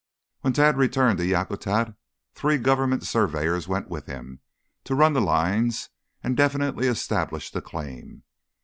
[0.39, 1.95] When Tad returned to Yakutat
[2.33, 4.39] three government surveyors went with him
[4.85, 5.89] to run the lines
[6.23, 8.23] and definitely establish the claim.